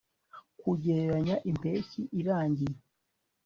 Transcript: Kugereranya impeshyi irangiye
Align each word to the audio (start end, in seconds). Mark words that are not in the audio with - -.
Kugereranya 0.59 1.35
impeshyi 1.51 2.01
irangiye 2.19 2.75